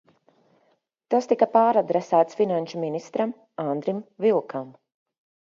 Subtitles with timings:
[1.13, 3.35] Tas tika pāradresēts finanšu ministram
[3.67, 4.75] Andrim Vilkam.